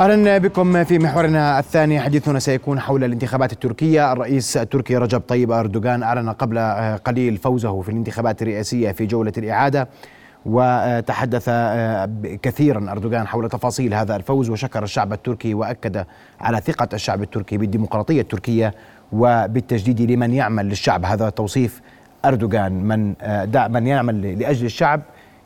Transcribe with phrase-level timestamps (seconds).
[0.00, 2.00] أهلا بكم في محورنا الثاني.
[2.00, 6.58] حديثنا سيكون حول الانتخابات التركية، الرئيس التركي رجب طيب أردوغان أعلن قبل
[7.04, 9.88] قليل فوزه في الانتخابات الرئاسية في جولة الإعادة
[10.46, 11.50] وتحدث
[12.42, 16.04] كثيرا أردوغان حول تفاصيل هذا الفوز وشكر الشعب التركي وأكد
[16.40, 18.74] على ثقة الشعب التركي بالديمقراطية التركية
[19.12, 21.04] وبالتجديد لمن يعمل للشعب.
[21.04, 21.80] هذا توصيف
[22.24, 23.14] أردوغان من
[23.72, 25.02] من يعمل لأجل الشعب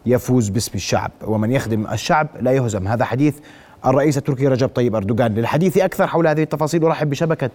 [0.07, 2.89] يفوز باسم الشعب ومن يخدم الشعب لا يهزم.
[2.89, 3.39] هذا حديث
[3.87, 5.35] الرئيس التركي رجب طيب أردوغان.
[5.35, 7.51] للحديث أكثر حول هذه التفاصيل أرحب بشبكة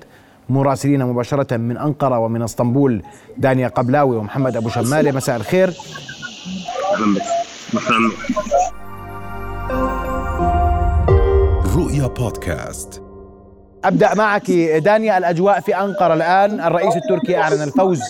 [0.49, 3.03] مراسلين مباشرة من أنقرة ومن إسطنبول
[3.37, 5.73] دانيا قبلاوي ومحمد أبو شمالة مساء الخير.
[11.75, 13.03] رؤيا بودكاست.
[13.83, 16.59] أبدأ معك دانيا الأجواء في أنقرة الآن.
[16.59, 18.01] الرئيس التركي أعلن الفوز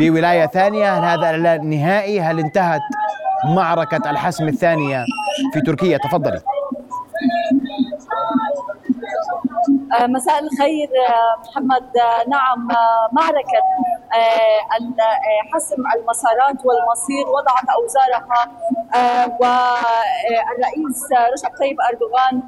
[0.00, 0.98] بولاية ثانية.
[0.98, 2.80] هل هذا إعلان نهائي؟ هل انتهت
[3.44, 5.04] معركة الحسم الثانية
[5.52, 6.40] في تركيا؟ تفضلي.
[9.98, 11.96] مساء الخير آه، محمد.
[11.96, 12.68] آه، نعم
[13.12, 13.62] معركة
[15.54, 18.42] حسم المسارات والمصير وضعت أوزارها
[19.40, 22.42] والرئيس رجب طيب أردوغان.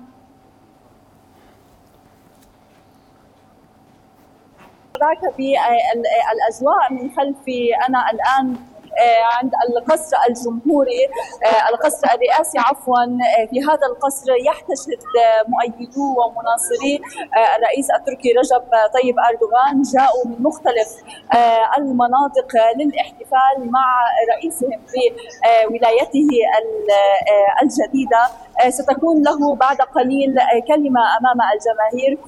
[5.00, 8.46] ذاك بالأجواء من خلفي أنا الآن.
[8.56, 8.71] آه،
[9.38, 11.04] عند القصر الجمهوري
[11.44, 15.02] آه، القصر الرئاسي عفوا آه، في هذا القصر يحتشد
[15.48, 17.00] مؤيدو ومناصري
[17.56, 18.64] الرئيس التركي رجب
[19.02, 20.88] طيب أردوغان جاءوا من مختلف
[21.78, 23.86] المناطق للاحتفال مع
[24.34, 25.00] رئيسهم في
[25.70, 26.28] ولايته
[27.62, 28.22] الجديدة.
[28.68, 30.34] ستكون له بعد قليل
[30.68, 32.18] كلمة أمام الجماهير.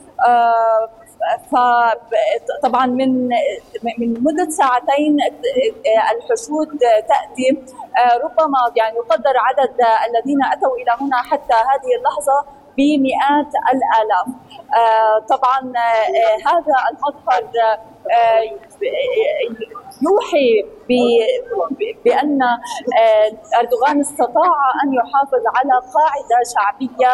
[1.52, 3.28] فطبعا من
[3.98, 5.16] من مدة ساعتين
[6.12, 7.62] الحشود تأتي.
[8.24, 9.74] ربما يعني يقدر عدد
[10.08, 12.44] الذين أتوا إلى هنا حتى هذه اللحظة
[12.76, 14.28] بمئات الآلاف.
[15.28, 15.72] طبعا
[16.46, 17.42] هذا المظهر
[20.02, 20.64] يوحي
[22.04, 22.38] بأن
[23.58, 27.12] أردوغان استطاع أن يحافظ على قاعدة شعبية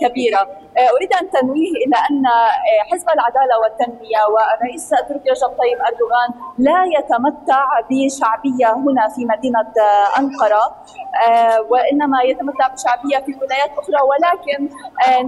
[0.00, 0.62] كبيرة.
[0.78, 6.30] آه، أريد أن تنويه إلى أن آه، حزب العدالة والتنمية والرئيس التركي رجب طيب أردوغان
[6.58, 10.64] لا يتمتع بشعبية هنا في مدينة آه، أنقرة.
[11.70, 14.58] وإنما يتمتع بشعبية في ولايات أخرى ولكن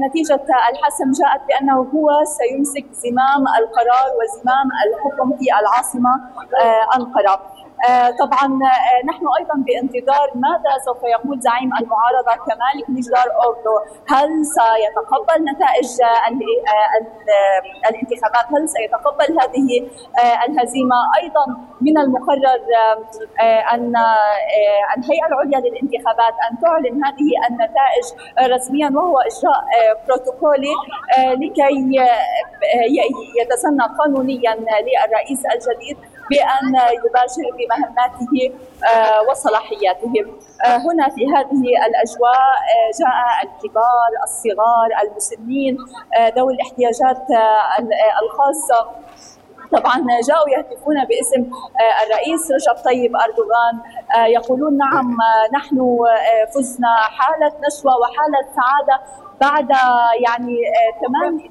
[0.06, 2.08] نتيجة الحسم جاءت بأنه هو
[2.38, 6.20] سيمسك زمام القرار وزمام الحكم في العاصمة
[6.96, 7.40] انقره آه،
[8.20, 13.76] طبعا آه، نحن أيضا بانتظار ماذا سوف يقول زعيم المعارضة كمال كليجدار اوغلو
[14.08, 14.28] هل
[14.58, 16.28] سيتقبل نتائج آه،
[17.90, 19.90] الانتخابات؟ هل سيتقبل هذه
[20.48, 21.44] الهزيمة؟ أيضا
[21.80, 22.60] من المقرر
[23.74, 23.94] أن
[24.96, 28.06] الهيئة العليا للانتخابات أن تعلن هذه النتائج
[28.54, 29.64] رسميا وهو إجراء
[30.06, 30.74] بروتوكولي
[31.18, 32.02] لكي
[33.40, 35.96] يتسنى قانونيا للرئيس الجديد
[36.30, 36.74] بأن
[37.06, 38.52] يباشر بمهماته
[38.84, 40.12] آه، وصلاحياته.
[40.64, 45.78] آه، هنا في هذه الأجواء آه، جاء الكبار الصغار المسنين
[46.36, 47.26] ذوي الاحتياجات
[48.22, 48.90] الخاصة.
[49.72, 49.96] طبعا
[50.28, 51.50] جاءوا يهتفون باسم
[52.06, 53.80] الرئيس رجب طيب أردوغان
[54.26, 55.16] يقولون نعم
[55.54, 55.98] نحن
[56.54, 59.02] فزنا حالة نشوة وحالة سعادة
[59.44, 59.70] بعد
[60.26, 60.56] يعني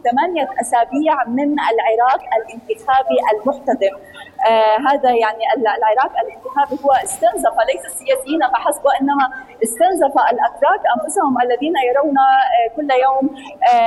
[0.03, 3.95] ثمانية أسابيع من العراق الانتخابي المحتدم.
[4.49, 9.25] آه هذا يعني العراق الانتخابي هو استنزف ليس السياسيين فحسب وانما
[9.63, 13.25] استنزف الأتراك أنفسهم الذين يرون آه كل يوم
[13.63, 13.77] آه,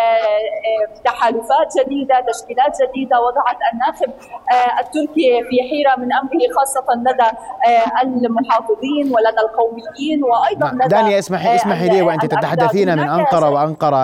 [0.69, 4.11] آه، تحالفات جديدة، تشكيلات جديدة وضعت الناخب
[4.53, 7.31] آه، التركي في حيرة من أمره خاصة لدى
[7.69, 13.51] آه، المحافظين ولدى القوميين وأيضا لدى دانيا اسمحي اسمحي لي وأنت تتحدثين من أنقرة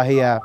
[0.00, 0.40] هي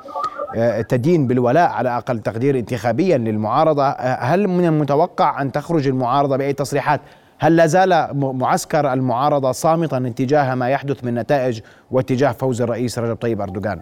[0.56, 3.84] آه، تدين بالولاء على أقل تقدير انتخابيا للمعارضة.
[3.84, 7.02] آه، هل من المتوقع أن تخرج المعارضة بأي تصريحات؟
[7.40, 13.16] هل لا زال معسكر المعارضة صامتا اتجاه ما يحدث من نتائج واتجاه فوز الرئيس رجب
[13.16, 13.82] طيب أردوغان؟ آه،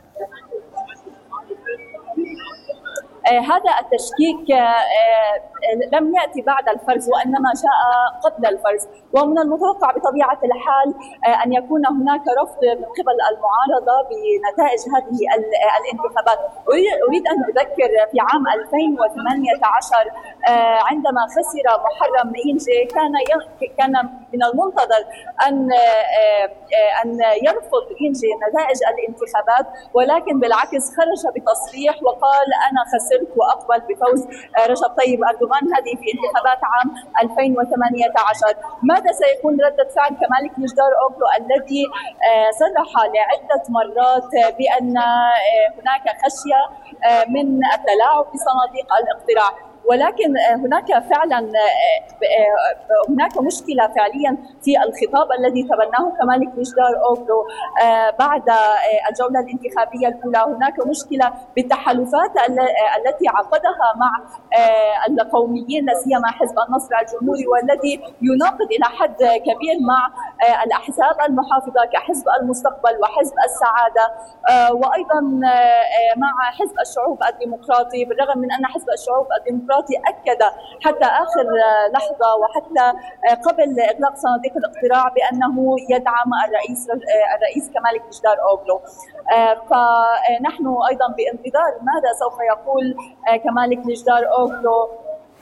[3.28, 4.58] هذا التشكيك
[5.94, 7.80] لم يأتي بعد الفرز وإنما جاء
[8.24, 8.88] قبل الفرز.
[9.14, 10.94] ومن المتوقع بطبيعة الحال
[11.28, 15.18] آه، أن يكون هناك رفض من قبل المعارضة بنتائج هذه
[15.80, 16.40] الانتخابات.
[17.08, 20.12] اريد أن أذكر في عام 2018
[20.48, 23.14] آه، عندما خسر محرم انجي كان
[23.78, 23.92] كان
[24.34, 25.04] من المنتظر
[25.48, 26.50] أن آه،
[27.04, 34.22] أن يرفض انجي نتائج الانتخابات ولكن بالعكس خرج بتصريح وقال أنا خسرت واقبل بفوز
[34.70, 36.90] رجب طيب أردوغان هذه في انتخابات عام
[37.24, 41.84] 2018 ماذا سيكون ردة فعل كمالك نجدار أوغلو الذي
[42.30, 46.62] آه، صرح لعدة مرات بأن آه، هناك خشية
[47.30, 55.28] من التلاعب بصناديق الاقتراع؟ ولكن آه، هناك فعلا آه، آه، هناك مشكلة فعليا في الخطاب
[55.40, 57.48] الذي تبناه كمالك نجدار اوغلو
[58.20, 58.44] بعد
[59.10, 60.56] الجولة الانتخابية الأولى.
[60.56, 62.32] هناك مشكلة بالتحالفات
[62.98, 64.12] التي عقدها مع
[65.10, 70.10] القوميين لا سيما حزب النصر الجمهوري والذي يناقض إلى حد كبير مع
[70.64, 74.06] الأحزاب المحافظة كحزب المستقبل وحزب السعادة.
[74.72, 75.22] وأيضا
[76.18, 80.42] مع حزب الشعوب الديمقراطي بالرغم من أن حزب الشعوب الديمقراطي الديمقراطي أكد
[80.86, 81.46] حتى آخر
[81.94, 82.98] لحظة وحتى
[83.46, 86.88] قبل اغلاق صناديق الاقتراع بأنه يدعم الرئيس
[87.36, 88.82] الرئيس كمال كليشدار أوغلو.
[89.70, 92.96] فنحن أيضا بانتظار ماذا سوف يقول
[93.44, 94.90] كمال كليشدار أوغلو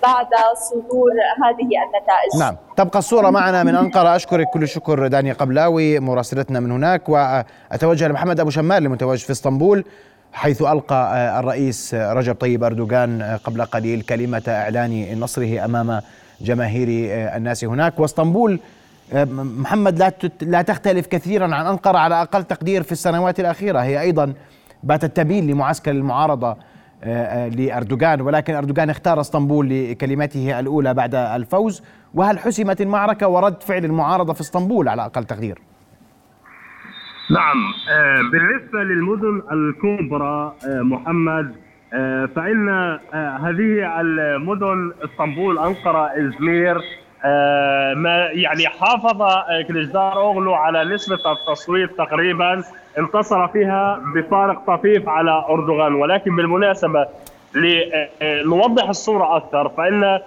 [0.03, 1.11] بعد صدور
[1.43, 2.39] هذه النتائج.
[2.39, 2.55] نعم.
[2.77, 4.15] تبقى الصورة معنا من أنقرة.
[4.15, 5.99] أشكرك كل الشكر دانيا قبلاوي.
[5.99, 7.09] مراسلتنا من هناك.
[7.09, 9.85] وأتوجه لمحمد أبو شمال المتواجد في إسطنبول.
[10.33, 16.01] حيث ألقى آه، الرئيس رجب طيب أردوغان آه، قبل قليل كلمة إعلان نصره أمام
[16.41, 17.99] جماهير آه، الناس هناك.
[17.99, 18.59] واسطنبول
[19.33, 23.79] محمد لا لا تختلف كثيرا عن أنقرة على أقل تقدير في السنوات الأخيرة.
[23.79, 24.33] هي أيضا
[24.83, 26.57] باتت تميل لمعسكر المعارضة
[27.49, 28.21] لأردوغان.
[28.21, 31.81] ولكن أردوغان اختار اسطنبول لكلمته الأولى بعد الفوز.
[32.13, 35.61] وهل حسمت المعركة ورد فعل المعارضة في اسطنبول على أقل تقدير؟
[37.29, 37.73] نعم.
[37.89, 41.55] آه، بالنسبة للمدن الكبرى آه، محمد
[41.93, 42.69] آه، فإن
[43.13, 46.81] هذه المدن إسطنبول أنقرة إزمير
[47.95, 49.23] ما يعني حافظ
[49.67, 52.63] كليجدار أوغلو على نسبة التصويت تقريبا
[52.99, 55.93] انتصر فيها بفارق طفيف على أردوغان.
[55.93, 57.07] ولكن بالمناسبة
[57.55, 59.69] لنوضح الصورة أكثر.
[59.69, 60.19] فإن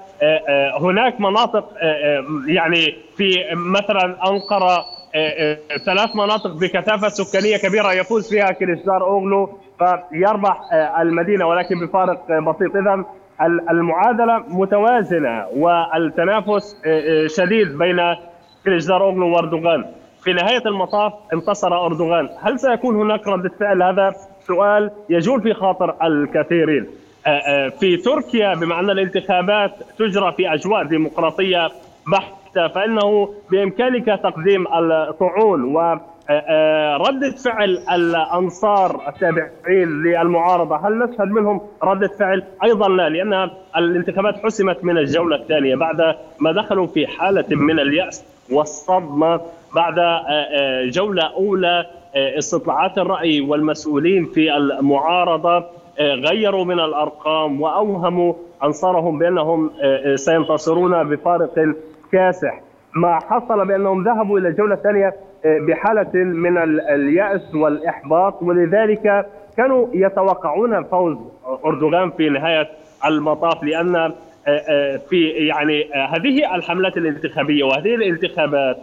[0.80, 1.72] هناك مناطق
[2.46, 4.95] يعني في مثلا أنقرة
[5.86, 12.76] ثلاث مناطق بكثافة سكانية كبيرة يفوز فيها كريستار أوغلو فيربح آه، المدينة ولكن بفارق بسيط.
[12.76, 13.04] إذا
[13.70, 18.00] المعادلة متوازنة والتنافس آه، آه، شديد بين
[18.64, 19.84] كريستار أوغلو وأردوغان.
[20.24, 22.28] في نهاية المطاف انتصر أردوغان.
[22.42, 24.14] هل سيكون هناك رده فعل؟ هذا
[24.46, 26.86] سؤال يجول في خاطر الكثيرين.
[27.80, 31.68] في تركيا بما أن الانتخابات تجرى في أجواء ديمقراطية
[32.12, 35.98] بحت فإنه بإمكانك تقديم الطعون و
[36.30, 43.50] آه، آه، ردة فعل الأنصار التابعين للمعارضة هل نشهد منهم ردة فعل؟ أيضا لا لأن
[43.76, 49.40] الانتخابات حسمت من الجولة الثانية بعد ما دخلوا في حالة من اليأس والصدمة
[49.74, 55.64] بعد آه، جولة أولى استطلاعات الرأي والمسؤولين في المعارضة
[56.00, 59.70] غيروا من الأرقام وأوهموا أنصارهم بأنهم
[60.14, 61.74] سينتصرون بفارق
[62.12, 62.60] كاسح
[62.94, 65.14] ما حصل بأنهم ذهبوا إلى الجوله الثانية
[65.44, 69.26] آه، بحالة من اليأس والإحباط ولذلك
[69.56, 71.16] كانوا يتوقعون فوز
[71.64, 72.68] أردوغان في نهاية
[73.06, 74.12] المطاف لأن آه،
[74.48, 78.76] آه، في يعني هذه الحملات الانتخابية وهذه الانتخابات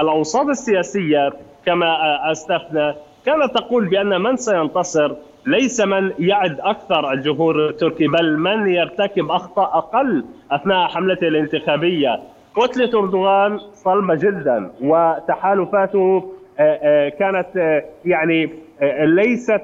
[0.00, 1.32] الأوساط السياسية
[1.66, 1.96] كما
[2.32, 2.94] اسلفنا
[3.26, 5.12] كانت تقول بأن من سينتصر
[5.46, 12.20] ليس من يعد أكثر الجمهور التركي بل من يرتكب أخطاء أقل أثناء حملته الانتخابية.
[12.56, 18.50] كتلة أردوغان صلبة جدا وتحالفاته آه، آه، كانت آه، يعني
[19.04, 19.62] ليست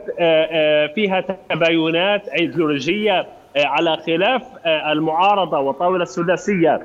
[0.95, 3.27] فيها تباينات إيديولوجية
[3.57, 6.83] على خلاف المعارضة والطاولة السداسية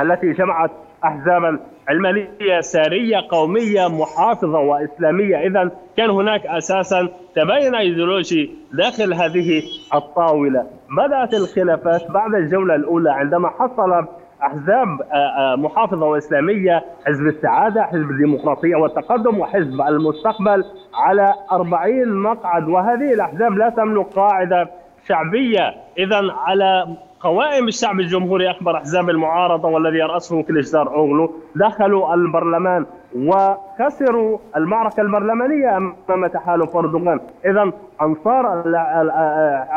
[0.00, 0.70] التي جمعت
[1.04, 5.36] احزابا علمانية سارية قومية محافظة وإسلامية.
[5.36, 9.62] اذا كان هناك أساسا تباين إيديولوجي داخل هذه
[9.94, 10.66] الطاولة.
[10.96, 14.06] بدأت الخلافات بعد الجولة الأولى عندما حصل
[14.42, 22.68] أحزاب آه، آه، محافظة وإسلامية حزب السعادة حزب الديمقراطية والتقدم وحزب المستقبل على 40 مقعد.
[22.68, 24.70] وهذه الأحزاب لا تملك قاعدة
[25.08, 25.74] شعبية.
[25.98, 32.86] اذا على قوائم الشعب الجمهوري اكبر أحزاب المعارضة والذي يراسه كليشدار أوغلو دخلوا البرلمان
[33.16, 37.20] وخسروا المعركة البرلمانية أمام تحالف أردوغان.
[37.46, 38.62] إذا أنصار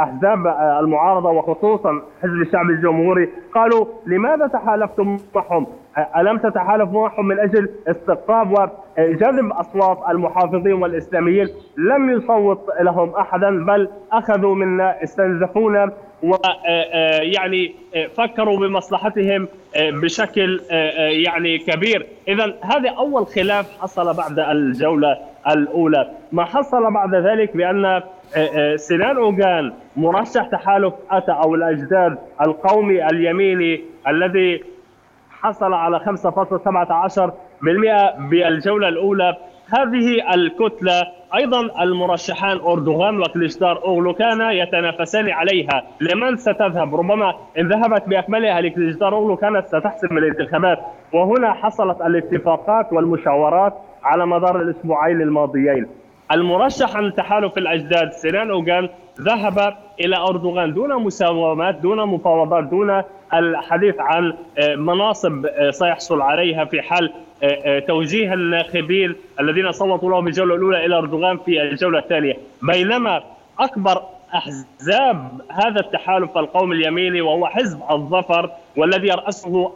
[0.04, 0.48] أحزاب
[0.80, 5.68] المعارضة وخصوصا حزب الشعب الجمهوري قالوا لماذا تحالفتم معهم؟
[6.18, 11.48] ألم تتحالفوا معهم من أجل استقطاب وجذب أصوات المحافظين والإسلاميين؟
[11.78, 15.92] لم يصوت لهم أحدا بل أخذوا منا استنزفونا
[16.26, 17.76] ويعني
[18.16, 20.62] فكروا بمصلحتهم بشكل
[21.26, 22.06] يعني كبير.
[22.28, 25.18] اذا هذا أول خلاف حصل بعد الجولة
[25.50, 26.12] الأولى.
[26.32, 28.02] ما حصل بعد ذلك بأن
[28.76, 34.64] سنان أوغان مرشح تحالف اتا أو الأجداد القومي اليميني الذي
[35.30, 36.04] حصل على 5.17%
[38.20, 39.38] بالجولة الأولى.
[39.70, 45.84] هذه الكتلة أيضا المرشحان أردوغان وكليشدار اوغلو كانا يتنافسان عليها.
[46.02, 50.80] لمن ستذهب؟ ربما إن ذهبت بأكملها لكليشدار اوغلو كانت ستحسم الانتخابات
[51.14, 55.88] وهنا حصلت الاتفاقات والمشاورات على مدار الأسبوعين الماضيين.
[56.32, 58.90] المرشح عن تحالف الأجداد سينان أوغان
[59.22, 63.02] ذهب إلى أردوغان دون مساومات دون مفاوضات دون
[63.34, 64.34] الحديث عن
[64.78, 67.14] مناصب سيحصل عليها في حال
[67.88, 72.38] توجيه الناخبين الذين صوتوا له بالجوله الأولى إلى أردوغان في الجولة الثانية.
[72.62, 73.24] بينما
[73.60, 74.02] أكبر
[74.36, 79.74] أحزاب هذا التحالف القومي اليميني وهو حزب الظفر والذي يرأسه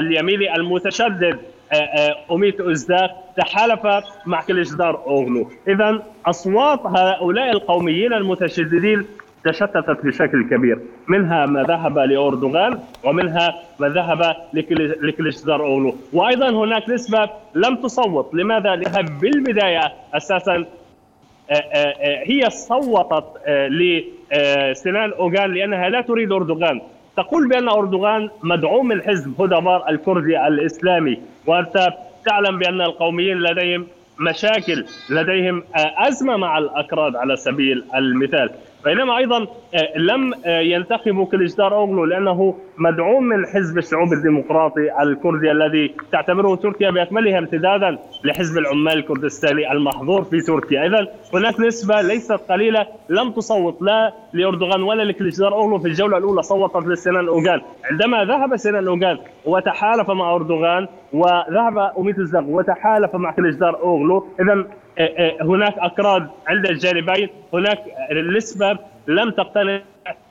[0.00, 1.38] اليميني المتشدد
[2.32, 3.80] أميت أزداق تحالف
[4.26, 5.50] مع كليشدار أوغلو.
[5.68, 9.06] إذا أصوات هؤلاء القوميين المتشددين
[9.44, 10.78] تشتتت بشكل كبير.
[11.08, 14.36] منها ما ذهب لأردوغان ومنها ما ذهب
[15.02, 18.34] لكليشدار أوغلو وأيضا هناك نسبة لم تصوت.
[18.34, 20.64] لماذا؟ لأنها بالبداية أساسا
[22.24, 26.80] هي صوتت لسنان أوغان لأنها لا تريد أردوغان
[27.16, 31.18] تقول بأن أردوغان مدعوم من حزب هدبار الكردي الإسلامي.
[31.46, 31.88] وأنت
[32.26, 33.86] تعلم بأن القوميين لديهم
[34.20, 38.50] مشاكل لديهم أزمة مع الأكراد على سبيل المثال.
[38.84, 45.50] بينما أيضا آه، لم آه، ينتخبوا كليشدار أوغلو لأنه مدعوم من حزب الشعوب الديمقراطي الكردي
[45.50, 52.32] الذي تعتبره تركيا بأكملها امتدادا لحزب العمال الكردستاني المحظور في تركيا، اذا هناك نسبة ليست
[52.32, 57.60] قليلة لم تصوت لا لأردوغان ولا لكليشدار أوغلو في الجولة الأولى صوتت لسنان أوغان،
[57.90, 64.66] عندما ذهب سنان أوغان وتحالف مع أردوغان وذهب اوميت وتحالف مع كليشدار أوغلو، اذا
[65.40, 67.28] هناك أكراد عند الجانبين.
[67.54, 67.78] هناك
[68.36, 69.80] نسبه لم تقتنع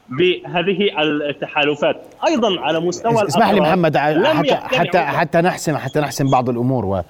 [0.10, 0.90] بهذه
[1.30, 2.02] التحالفات.
[2.28, 7.02] أيضا على مستوى اسمح لي محمد حتى حتى حتى نحسم حتى نحسم بعض الأمور و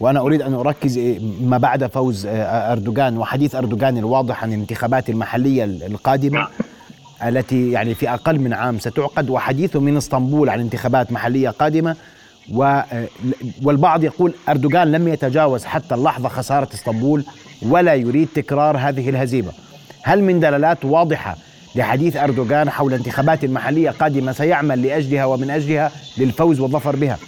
[0.00, 0.98] وأنا أريد أن أركز
[1.42, 6.48] ما بعد فوز آه، أردوغان وحديث أردوغان الواضح عن الانتخابات المحلية القادمة نعم.
[7.26, 11.96] التي يعني في أقل من عام ستعقد وحديثه من إسطنبول عن انتخابات محلية قادمة.
[13.62, 17.24] والبعض يقول أردوغان لم يتجاوز حتى اللحظة خسارة إسطنبول
[17.62, 19.52] ولا يريد تكرار هذه الهزيمة.
[20.02, 21.36] هل من دلالات واضحة
[21.74, 27.18] لحديث أردوغان حول انتخابات محلية قادمة سيعمل لأجلها ومن أجلها للفوز والظفر بها؟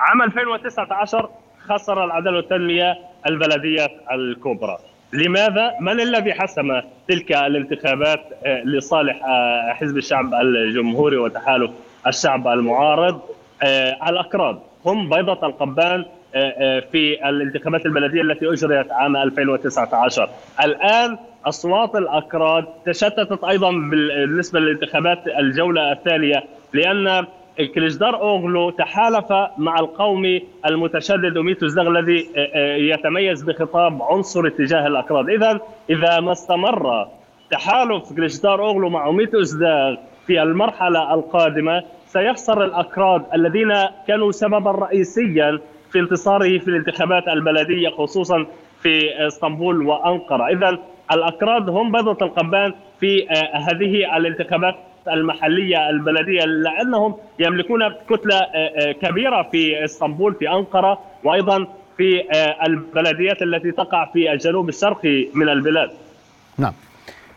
[0.00, 1.30] عام 2019
[1.68, 4.78] خسر العدل والتنمية البلديات الكبرى.
[5.12, 11.70] لماذا؟ من الذي حسم تلك الانتخابات آه، لصالح آه، حزب الشعب الجمهوري وتحالف
[12.06, 13.41] الشعب المعارض؟ آه،
[14.08, 16.04] الأكراد هم بيضة القبان
[16.34, 20.28] آه، آه، في الانتخابات البلدية التي أجريت عام 2019
[20.64, 27.26] الآن أصوات الأكراد تشتتت أيضا بالنسبة للانتخابات الجولة الثانية لأن
[27.74, 32.28] كليجدار أوغلو تحالف مع القومي المتشدد اوميتو زدغ الذي
[32.90, 37.08] يتميز بخطاب عنصري تجاه الاكراد، اذا إذا ما استمر
[37.50, 43.72] تحالف كليجدار أوغلو مع اوميتو زدغ في المرحلة القادمة سيخسر الأكراد الذين
[44.08, 45.60] كانوا سببا رئيسيا
[45.92, 48.46] في انتصاره في الانتخابات البلدية خصوصا
[48.82, 50.48] في إسطنبول وأنقرة.
[50.48, 50.78] إذا
[51.12, 54.74] الأكراد هم بيضة القبان في آه، هذه الانتخابات
[55.08, 61.66] المحلية البلدية لأنهم يملكون كتلة آه، آه، كبيرة في إسطنبول في أنقرة وأيضا
[61.96, 62.22] في
[62.66, 65.90] البلديات التي تقع في الجنوب الشرقي من البلاد.
[66.58, 66.72] نعم.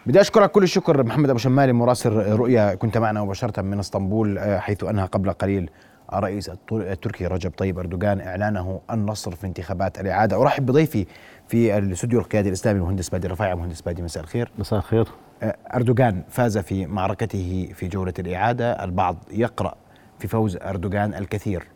[0.05, 4.59] بدي أشكرك كل الشكر محمد أبو شمالي مراسل رؤيا كنت معنا مباشرة من إسطنبول آه،
[4.59, 5.69] حيث انهى قبل قليل
[6.13, 10.41] الرئيس التركي رجب طيب أردوغان إعلانه النصر في انتخابات الإعادة.
[10.41, 11.05] أرحب بضيفي
[11.47, 14.51] في الاستوديو القيادي الإسلامي المهندس بادي رفاعي مهندس بادي مساء الخير.
[14.59, 15.07] مساء الخير.
[15.43, 18.83] آه، أردوغان فاز في معركته في جولة الإعادة.
[18.83, 19.75] البعض يقرأ
[20.19, 21.67] في فوز أردوغان الكثير.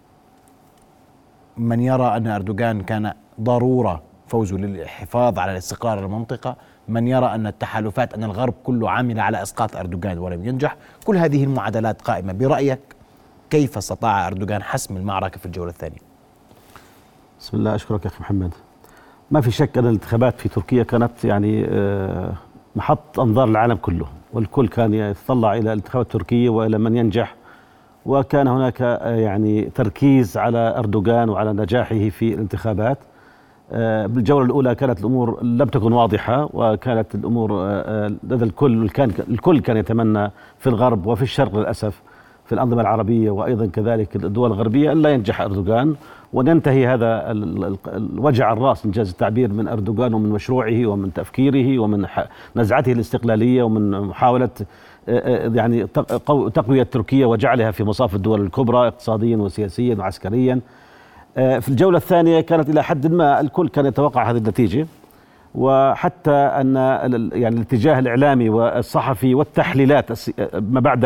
[1.57, 6.55] من يرى أن أردوغان كان ضرورة فوزه للحفاظ على الاستقرار المنطقة
[6.89, 11.43] من يرى أن التحالفات أن الغرب كله عمل على إسقاط أردوغان ولم ينجح كل هذه
[11.43, 12.33] المعادلات قائمة.
[12.33, 12.79] برأيك
[13.49, 15.97] كيف استطاع أردوغان حسم المعركة في الجولة الثانية؟
[17.39, 18.53] بسم الله أشكرك أخي محمد.
[19.31, 22.33] ما في شك أن الانتخابات في تركيا كانت يعني آه،
[22.75, 27.35] محط أنظار العالم كله والكل كان يتطلع إلى الانتخابات التركية وإلى من ينجح.
[28.05, 32.97] وكان هناك آه، يعني تركيز على أردوغان وعلى نجاحه في الانتخابات.
[34.07, 39.77] بالجولة الأولى كانت الأمور لم تكن واضحة وكانت الأمور آه، لدى الكل كان الكل كان
[39.77, 42.01] يتمنى في الغرب وفي الشرق للأسف
[42.45, 45.95] في الأنظمة العربية وأيضا كذلك الدول الغربية أن لا ينجح أردوغان.
[46.33, 47.31] وينتهي هذا
[47.87, 52.05] الوجع الرأس إنجاز التعبير من أردوغان ومن مشروعه ومن تفكيره ومن
[52.55, 54.49] نزعته الاستقلالية ومن محاولة
[55.53, 55.87] يعني
[56.53, 60.53] تقوية تركيا وجعلها في مصاف الدول الكبرى اقتصاديا وسياسيا وعسكريا.
[60.53, 60.59] آه،
[61.39, 64.87] في الجولة الثانية كانت إلى حد ما الكل كان يتوقع هذه النتيجة
[65.55, 66.75] وحتى أن
[67.33, 70.05] يعني الاتجاه الإعلامي والصحفي والتحليلات
[70.53, 71.05] ما بعد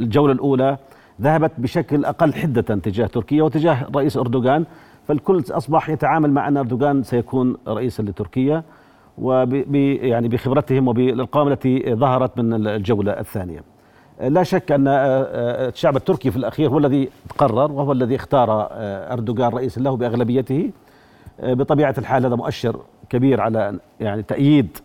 [0.00, 0.76] الجولة الأولى
[1.20, 4.64] ذهبت بشكل أقل حدة تجاه تركيا وتجاه رئيس أردوغان
[5.08, 8.62] فالكل أصبح يتعامل مع أن أردوغان سيكون رئيسا لتركيا
[9.18, 13.75] وب يعني بخبرتهم وبالارقام التي ظهرت من الجولة الثانية.
[14.20, 17.08] لا شك أن آه، آه، الشعب التركي في الأخير هو الذي
[17.38, 20.70] قرر وهو الذي اختار آه، أردوغان رئيسا له بأغلبيته.
[21.42, 22.80] بطبيعة الحال هذا مؤشر
[23.10, 24.78] كبير على يعني تأييد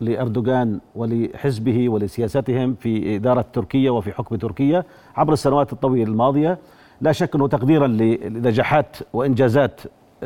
[0.00, 4.84] لأردوغان ولحزبه ولسياستهم في إدارة تركيا وفي حكم تركيا
[5.16, 6.58] عبر السنوات الطويلة الماضية.
[7.00, 9.80] لا شك أنه تقديرا لنجاحات وإنجازات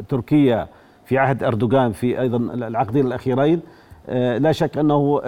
[0.08, 0.68] تركيا
[1.04, 3.60] في عهد أردوغان في أيضا العقدين الأخيرين.
[4.38, 5.20] لا شك أنه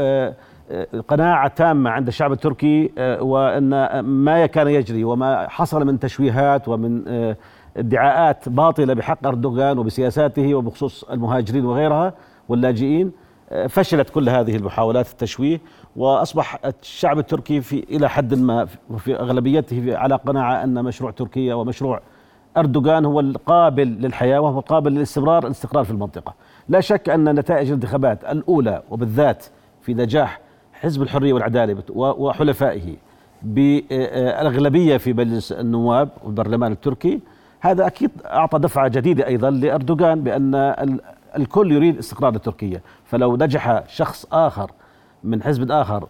[1.08, 7.08] قناعة تامة عند الشعب التركي آه، وأن ما كان يجري وما حصل من تشويهات ومن
[7.08, 7.36] آه،
[7.76, 12.14] ادعاءات باطلة بحق أردوغان وبسياساته وبخصوص المهاجرين وغيرها
[12.48, 13.12] واللاجئين
[13.50, 15.60] آه، فشلت كل هذه المحاولات التشويه
[15.96, 18.66] وأصبح الشعب التركي في إلى حد ما
[18.98, 22.00] في أغلبيته على قناعة أن مشروع تركيا ومشروع
[22.56, 26.34] أردوغان هو القابل للحياة وهو قابل للاستمرار الاستقرار في المنطقة.
[26.68, 29.46] لا شك أن نتائج الانتخابات الأولى وبالذات
[29.82, 30.40] في نجاح
[30.80, 32.96] حزب الحرية والعدالة وحلفائه
[33.42, 37.20] بالأغلبية في مجلس النواب والبرلمان التركي.
[37.60, 40.54] هذا أكيد أعطى دفعة جديدة أيضا لأردوغان بأن
[41.36, 44.70] الكل يريد استقرار تركيا فلو نجح شخص آخر
[45.24, 46.08] من حزب آخر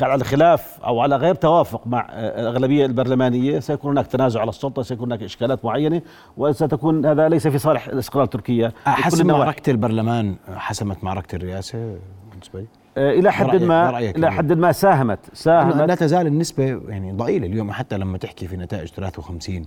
[0.00, 5.06] على خلاف أو على غير توافق مع الأغلبية البرلمانية سيكون هناك تنازع على السلطة سيكون
[5.06, 6.02] هناك إشكالات معينة
[6.36, 11.96] وستكون هذا ليس في صالح الاستقرار تركيا حسم معركة البرلمان حسمت معركة الرئاسة
[12.30, 12.66] بالنسبة لي.
[12.96, 15.76] إلى حد ما إلى حد ما ساهمت ساهمت.
[15.76, 17.46] لا تزال النسبة يعني ضئيلة.
[17.46, 19.66] اليوم حتى لما تحكي في نتائج 53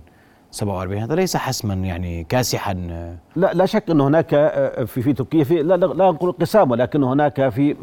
[0.50, 2.72] 47 هذا ليس حسما يعني كاسحا.
[3.36, 7.02] لا لا شك انه هناك آه، في في تركيا في لا لا نقول قسام ولكن
[7.02, 7.76] هناك في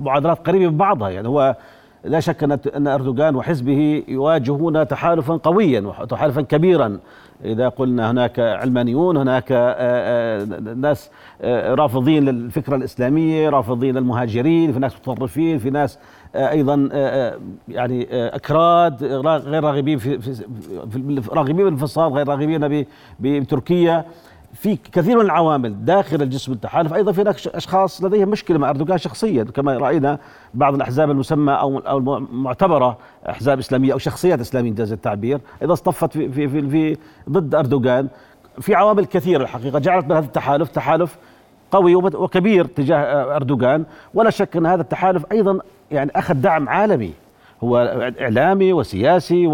[0.00, 1.10] معادلات قريبة من بعضها.
[1.10, 1.56] يعني هو
[2.06, 6.98] لا شك ان أن أردوغان وحزبه يواجهون تحالفا قويا وتحالفا كبيرا.
[7.44, 11.10] إذا قلنا هناك علمانيون هناك آه، آه، ناس
[11.42, 15.98] آه، رافضين للفكرة الإسلامية رافضين للمهاجرين في ناس متطرفين في ناس
[16.34, 16.88] أيضا
[17.68, 20.44] يعني أكراد غير راغبين في
[21.32, 22.86] راغبين بالانفصال غير راغبين
[23.20, 24.04] بتركيا.
[24.56, 26.94] في كثير من العوامل داخل الجسم التحالف.
[26.94, 29.44] أيضا في هناك أشخاص لديهم مشكلة مع أردوغان شخصيا.
[29.44, 30.18] كما رأينا
[30.54, 35.40] بعض الأحزاب المسمى أو أو المعتبرة أحزاب إسلامية أو شخصيات إسلامية انجاز التعبير.
[35.62, 36.96] أيضا اصطفت في في في, في
[37.30, 38.08] ضد أردوغان.
[38.60, 41.16] في عوامل كثيرة الحقيقة جعلت من هذا التحالف تحالف
[41.70, 43.84] قوي وكبير تجاه أردوغان.
[44.14, 45.58] ولا شك أن هذا التحالف أيضا
[45.90, 47.12] يعني أخذ دعم عالمي.
[47.64, 47.76] هو
[48.20, 49.46] إعلامي وسياسي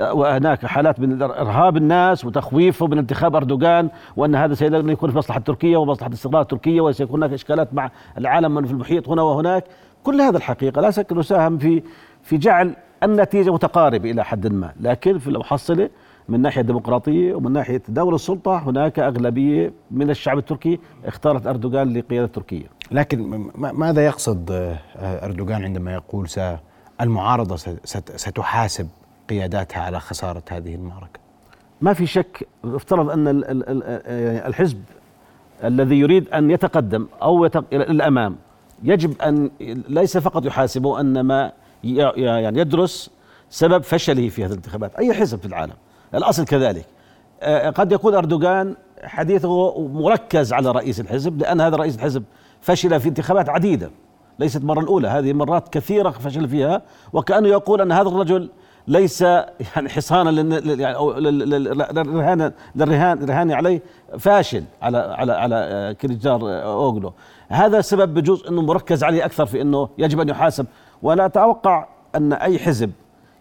[0.00, 5.78] وهناك حالات من إرهاب الناس وتخويفهم من انتخاب أردوغان وأن هذا سيكون في مصلحة تركيا
[5.78, 9.64] ومصلحة الاستقرار التركيه وسيكون هناك إشكالات مع العالم من في المحيط هنا وهناك.
[10.04, 11.82] كل هذا الحقيقة لا شك أنه ساهم في
[12.22, 14.72] في جعل النتيجة متقاربة إلى حد ما.
[14.80, 15.90] لكن في المحصلة
[16.28, 22.26] من ناحية ديمقراطية ومن ناحية تداول السلطة هناك أغلبية من الشعب التركي اختارت أردوغان لقيادة
[22.26, 26.40] تركيا لكن ماذا يقصد أردوغان عندما يقول س
[27.00, 27.56] المعارضة
[28.16, 28.88] ستحاسب
[29.30, 31.20] قياداتها على خسارة هذه المعركة.
[31.80, 33.24] ما في شك افترض أن
[34.46, 34.82] الحزب
[35.64, 38.36] الذي يريد أن يتقدم أو إلى الأمام
[38.82, 39.50] يجب أن
[39.88, 41.52] ليس فقط يحاسبه أنما
[41.84, 43.10] يعني يدرس
[43.50, 44.94] سبب فشله في هذه الانتخابات.
[44.96, 45.74] أي حزب في العالم؟
[46.14, 46.86] الأصل كذلك.
[47.74, 52.24] قد يكون أردوغان حديثه مركز على رئيس الحزب لأن هذا رئيس الحزب
[52.60, 53.90] فشل في انتخابات عديدة.
[54.40, 55.08] ليست المرة الأولى.
[55.08, 58.50] هذه مرات كثيرة فشل فيها وكأنه يقول أن هذا الرجل
[58.88, 59.22] ليس
[59.76, 60.30] يعني حصانا
[61.20, 63.82] للرهان للرهان الرهان عليه
[64.18, 67.12] فاشل على على على كريجار أوغلو.
[67.48, 70.66] هذا سبب بجوز إنه مركز عليه أكثر في إنه يجب أن يحاسب.
[71.02, 72.90] ولا أتوقع أن أي حزب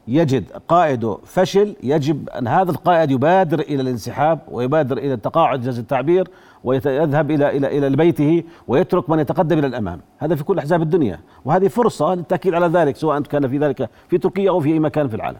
[0.10, 6.28] يجد قائده فشل يجب أن هذا القائد يبادر إلى الانسحاب ويبادر إلى التقاعد جاز التعبير
[6.64, 11.20] ويذهب إلى إلى إلى بيته ويترك من يتقدم إلى الأمام، هذا في كل أحزاب الدنيا،
[11.46, 15.08] وهذه فرصة للتأكيد على ذلك سواء كان في ذلك في تركيا أو في أي مكان
[15.08, 15.40] في العالم.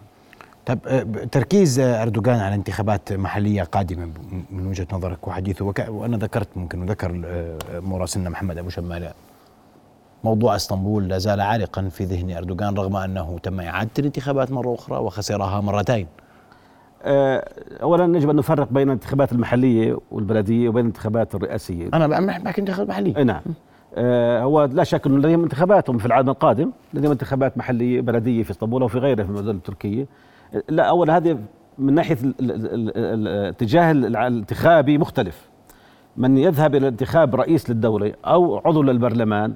[0.66, 1.02] طيب آه،
[1.32, 4.10] تركيز أردوغان على انتخابات محلية قادمة
[4.52, 5.86] من وجهة نظرك وحديثه وك...
[5.90, 7.12] وأنا ذكرت ممكن وذكر
[7.72, 9.14] مراسلنا محمد أبو شمالة.
[10.24, 14.98] موضوع إسطنبول لا زال عالقا في ذهن أردوغان رغم أنه تم إعادة الانتخابات مرة أخرى
[14.98, 16.08] وخسرها مرتين.
[17.82, 21.90] اولا يجب أن نفرق بين الانتخابات المحلية والبلدية وبين الانتخابات الرئاسية.
[21.94, 23.24] أنا بحكي انتخابات محلية.
[23.24, 23.42] نعم.
[23.96, 28.52] آه، هو لا شك أنه لديهم انتخاباتهم في العام القادم لديهم انتخابات محلية بلدية في
[28.52, 30.06] إسطنبول وفي غيرها في المدن التركيه
[30.70, 31.38] لا اولا هذه
[31.78, 35.50] من ناحية الاتجاه الانتخابي مختلف
[36.18, 39.56] من يذهب إلى انتخاب رئيس للدولة أو عضو للبرلمان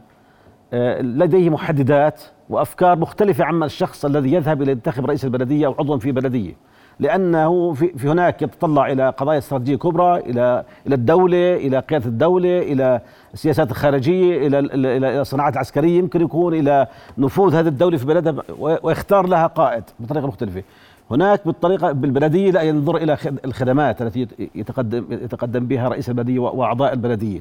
[1.02, 6.12] لديه محددات وأفكار مختلفة عما الشخص الذي يذهب إلى ينتخب رئيس البلدية أو عضوا في
[6.12, 6.54] بلدية.
[7.00, 12.60] لأنه في, في هناك يتطلع إلى قضايا استراتيجية كبرى إلى إلى الدولة إلى قيادة الدولة
[12.60, 13.02] إلى
[13.34, 14.60] السياسات الخارجية إلى
[14.98, 20.28] إلى الصناعات العسكريه يمكن يكون إلى نفوذ هذه الدولة في بلدها ويختار لها قائد بطريقة
[20.28, 20.64] مختلفة.
[21.12, 27.40] هناك بالطريقة بالبلدية لا ينظر إلى الخدمات التي يتقدم يتقدم بها رئيس البلدية وأعضاء البلدية.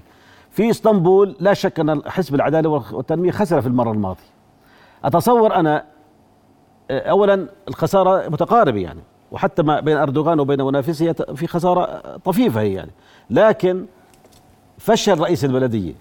[0.53, 4.33] في اسطنبول لا شك أن حزب العدالة والتنمية خسر في المرة الماضية.
[5.05, 5.85] أتصور أنا
[6.91, 9.01] اولا الخسارة متقاربة يعني
[9.33, 12.91] وحتى ما بين أردوغان وبين منافسه في خسارة طفيفة هي يعني.
[13.31, 13.87] لكن
[14.79, 15.93] فشل رئيس البلدية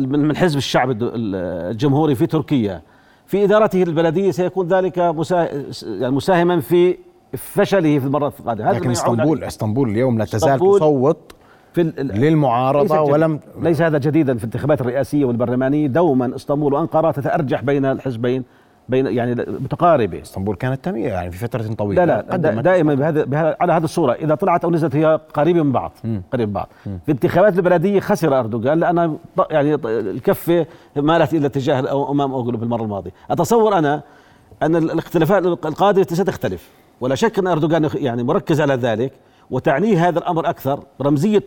[0.00, 2.82] من حزب الشعب الجمهوري في تركيا.
[3.26, 6.98] في إدارته البلديه سيكون ذلك يعني مساهما في
[7.36, 8.72] فشله في المرات القادمة.
[8.72, 11.32] لكن اسطنبول اسطنبول اليوم لا تزال تصوت
[11.76, 15.86] في للمعارضة ليس ولم ليس هذا جديدا في الانتخابات الرئاسية والبرلمانية.
[15.86, 18.44] دوما إسطنبول وانقره تتأرجح بين الحزبين
[18.88, 20.22] بين يعني متقاربة.
[20.22, 22.04] إسطنبول كانت تمية يعني في فترة طويلة.
[22.04, 24.12] لا لا دائما بهذا, بهذا على هذه الصورة.
[24.12, 25.92] إذا طلعت أو نزلت هي قريبة من بعض
[26.32, 26.68] قريبة من بعض.
[26.84, 29.16] في الانتخابات البلدية خسر أردوغان لأن
[29.50, 33.12] يعني الكفة مالت إلى اتجاه أمام اوغلو في المرة الماضية.
[33.30, 34.02] أتصور أنا
[34.62, 36.70] أن الاختلافات القادمة ستختلف.
[37.00, 39.12] ولا شك أن أردوغان يعني مركز على ذلك.
[39.50, 40.80] وتعنيه هذا الأمر أكثر.
[41.02, 41.42] رمزية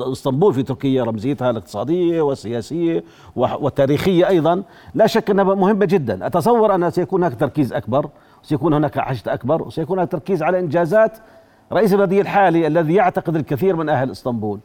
[0.00, 3.04] اسطنبول في تركيا رمزيتها الاقتصادية والسياسية
[3.36, 4.62] والتاريخية أيضا.
[4.94, 6.26] لا شك أنها مهمة جدا.
[6.26, 8.08] أتصور أن سيكون هناك تركيز أكبر
[8.42, 11.18] سيكون هناك حشد أكبر وسيكون هناك تركيز على إنجازات
[11.72, 14.60] رئيس البلديه الحالي الذي يعتقد الكثير من أهل اسطنبول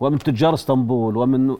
[0.00, 1.56] ومن تجار اسطنبول ومن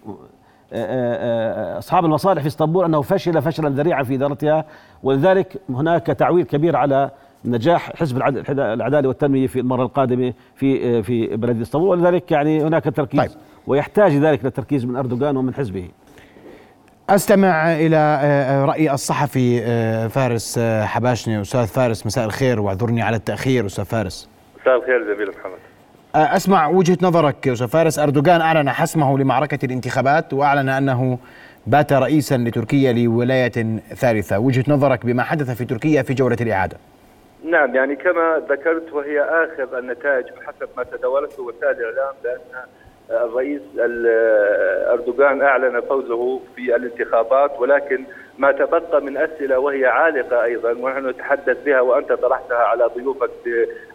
[1.79, 4.64] أصحاب المصالح في اسطنبول أنه فشل فشلا ذريعا في إدارتها.
[5.03, 7.11] ولذلك هناك تعويل كبير على
[7.46, 8.16] نجاح حزب
[8.48, 13.30] العدالة والتنمية في المرة القادمة في في بلد إسطنبول ولذلك يعني هناك تركيز طيب.
[13.66, 15.88] ويحتاج ذلك للتركيز من أردوغان ومن حزبه.
[17.11, 21.40] أستمع إلى آه، رأي الصحفي آه، فارس آه، حباشني.
[21.40, 24.28] أستاذ فارس مساء الخير واعذرني على التأخير أستاذ فارس.
[24.61, 25.59] مساء الخير زميل محمد.
[26.14, 27.98] أسمع وجهة نظرك أستاذ فارس.
[27.98, 31.18] أردوغان أعلن حسمه لمعركة الانتخابات وأعلن أنه
[31.66, 34.38] بات رئيسا لتركيا لولاية ثالثة.
[34.38, 36.76] وجهة نظرك بما حدث في تركيا في جولة الإعادة.
[37.44, 42.38] نعم يعني كما ذكرت وهي آخر النتائج بحسب ما تداولته وسائل الإعلام بأن
[43.11, 43.62] الرئيس
[44.92, 48.05] أردوغان أعلن فوزه في الانتخابات ولكن
[48.38, 53.31] ما تبقى من أسئلة وهي عالقة أيضا ونحن نتحدث بها وأنت طرحتها على ضيوفك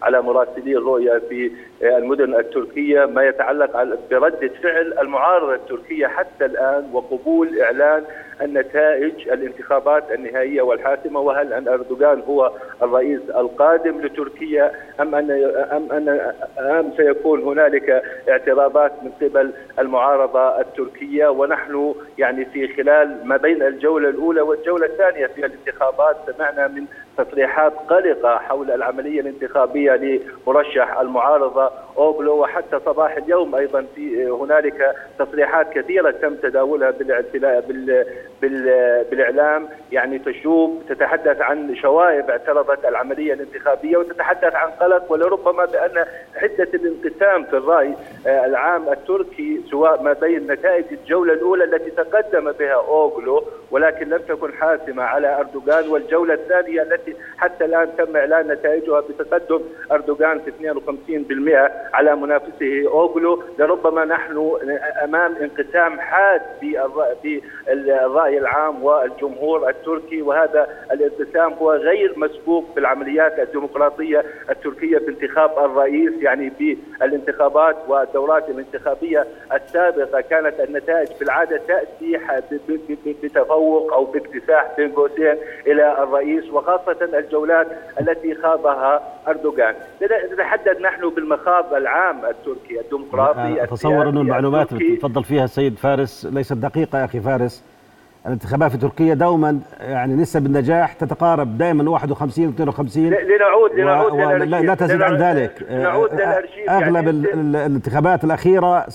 [0.02, 1.52] على مراسلي الرؤية في
[1.82, 8.04] المدن التركية ما يتعلق برده فعل المعارضة التركية حتى الآن وقبول إعلان
[8.42, 12.52] النتائج الانتخابات النهائية والحاسمة وهل أن أردوغان هو
[12.82, 15.32] الرئيس القادم لتركيا أم أن
[15.72, 23.38] أم أن أم سيكون هنالك اعتراضات من قبل المعارضة التركية؟ ونحن يعني في خلال ما
[23.38, 26.86] بين الجولة الأولى والجولة الثانية في الانتخابات سمعنا من
[27.24, 35.74] تصريحات قلقة حول العملية الانتخابية لمرشح المعارضة أوغلو وحتى صباح اليوم أيضا في هنالك تصريحات
[35.74, 36.92] كثيرة تم تداولها
[37.62, 38.06] بال
[39.12, 39.68] بالإعلام.
[39.92, 46.06] يعني تشوب تتحدث عن شوائب اعترضت العملية الانتخابية وتتحدث عن قلق ولربما بأن
[46.36, 47.96] حدة الانقسام في الرأي
[48.28, 54.22] آه، العام التركي سواء ما بين نتائج الجولة الأولى التي تقدم بها أوغلو ولكن لم
[54.28, 60.52] تكن حاسمة على أردوغان والجولة الثانية التي حتى الآن تم إعلان نتائجها بتقدم أردوغان في
[61.92, 64.52] 52% على منافسه أوغلو لربما نحن
[65.04, 73.40] أمام انقسام حاد في الراي العام والجمهور التركي وهذا الانقسام هو غير مسبوق في العمليات
[73.40, 80.22] الديمقراطية التركية في انتخاب الرئيس يعني في الانتخابات والدورات الانتخابية السابقة.
[80.22, 82.18] كانت النتائج في العادة تأتي
[83.24, 85.36] بتفوق أو باكتساح بين قوسين
[85.68, 87.68] إلى الرئيس وخاصة الجولات
[88.02, 89.76] التي خاضها أردوغان.
[90.34, 97.00] نتحدث نحن بالمخاض العام التركي الديمقراطي أتصور انه المعلومات تفضل فيها السيد فارس ليست دقيقة
[97.00, 97.71] يا أخي فارس.
[98.26, 104.16] الانتخابات في تركيا دوما يعني نسب النجاح تتقارب دائما 51 52 لنعود لنعود و...
[104.18, 105.66] لا, لا تزيد عن ذلك.
[105.70, 108.86] لنعود للأرشيف أغلب يعني الانتخابات الأخيرة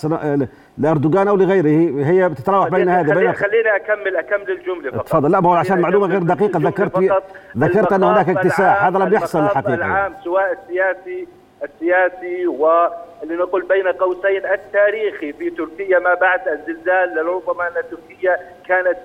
[0.78, 5.04] لأردوغان أو لغيره هي بتتراوح بين هذه بين خليني اكمل أكمل الجملة فقط.
[5.08, 5.30] تفضل.
[5.30, 7.22] لا ما هو عشان معلومة غير دقيقة ذكرت
[7.56, 8.84] ذكرت أن هناك اكتساح.
[8.84, 11.28] هذا لم يحصل الحقيقة العام سواء السياسي
[11.66, 18.96] السياسي ولنقل بين قوسين التاريخي في تركيا ما بعد الزلزال لربما أن تركيا كانت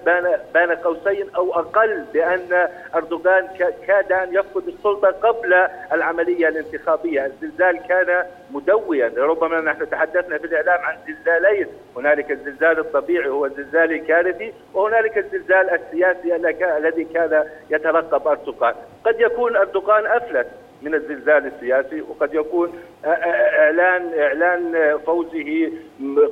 [0.54, 3.48] بين قوسين أو أقل بان أردوغان
[3.88, 10.86] كاد أن يفقد السلطة قبل العملية الانتخابية، الزلزال كان مدويا، ربما نحن تحدثنا في الإعلام
[10.86, 16.36] عن زلزالين، هنالك الزلزال الطبيعي هو الزلزال الكارثي، وهنالك الزلزال السياسي
[16.78, 20.48] الذي كان يترقب أردوغان، قد يكون أردوغان أفلت.
[20.82, 22.74] من الزلزال السياسي وقد يكون
[23.06, 25.72] اعلان إعلان فوزه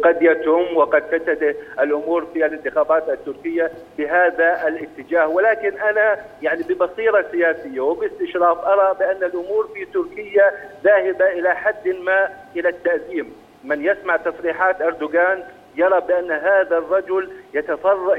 [0.03, 5.27] قد يتم وقد تتجه الأمور في الانتخابات التركية بهذا الاتجاه.
[5.27, 10.51] ولكن أنا يعني ببصيرة سياسية وباستشراف أرى بأن الأمور في تركيا
[10.83, 13.33] ذاهبة إلى حد ما إلى التأزيم.
[13.63, 15.43] من يسمع تصريحات أردوغان
[15.75, 17.29] يرى بأن هذا الرجل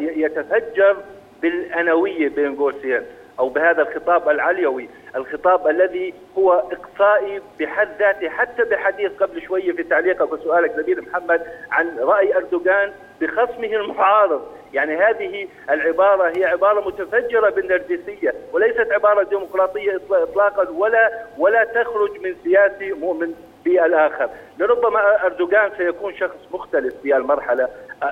[0.01, 0.97] يتفجر
[1.43, 3.03] بالأنوية بين قوسين
[3.39, 9.83] أو بهذا الخطاب العليوي، الخطاب الذي هو إقصائي بحد ذاته حتى بحديث قبل شوية في
[9.83, 14.43] تعليقك وسؤالك زميل محمد عن رأي أردوغان بخصمه المعارض،
[14.73, 22.37] يعني هذه العبارة هي عبارة متفجرة بالنرجسية وليست عبارة ديمقراطية اطلاقا ولا ولا تخرج من
[22.45, 24.31] سياسي مؤمن بالآخر.
[24.59, 27.69] لربما أردوغان سيكون شخص مختلف في المرحلة